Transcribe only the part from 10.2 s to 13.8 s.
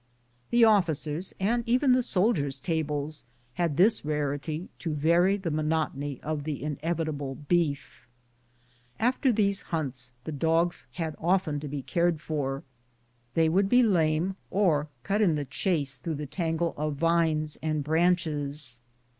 the dogs had often to be cared for. They would